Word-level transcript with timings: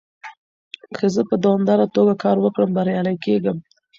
که 0.95 1.05
زه 1.15 1.21
په 1.29 1.35
دوامداره 1.43 1.85
توګه 1.95 2.13
کار 2.23 2.37
وکړم، 2.39 2.69
بريالی 2.77 3.15
کېږم. 3.25 3.57